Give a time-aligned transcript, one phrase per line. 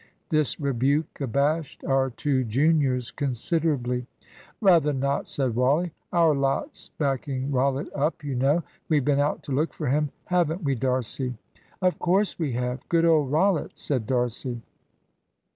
[0.29, 4.07] This rebuke abashed our two juniors considerably.
[4.59, 5.91] "Rather not," said Wally.
[6.11, 8.63] "Our lot's backing Rollitt up, you know.
[8.89, 11.35] We've been out to look for him, haven't we, D'Arcy?"
[11.83, 14.63] "Of course we have; good old Rollitt," said D'Arcy.